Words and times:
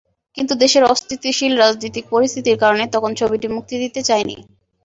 কিন্তু 0.37 0.53
দেশের 0.63 0.83
অস্থিতিশীল 0.85 1.53
রাজনৈতিক 1.57 2.05
পরিস্থিতির 2.13 2.61
কারণে 2.63 2.85
তখন 2.93 3.11
ছবিটি 3.19 3.47
মুক্তি 3.49 3.75
দিতে 3.83 4.01
চাইনি। 4.09 4.35